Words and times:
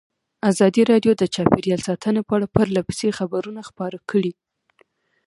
ازادي 0.51 0.81
راډیو 0.91 1.11
د 1.17 1.23
چاپیریال 1.35 1.81
ساتنه 1.87 2.19
په 2.27 2.31
اړه 2.37 2.47
پرله 2.55 2.81
پسې 2.87 3.07
خبرونه 3.19 3.61
خپاره 3.69 3.97
کړي. 4.09 4.33